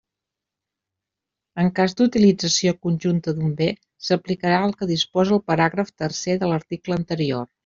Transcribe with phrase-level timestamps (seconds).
[1.63, 3.69] En cas d'utilització conjunta d'un bé,
[4.09, 7.51] s'aplicarà el que disposa el paràgraf tercer de l'article anterior.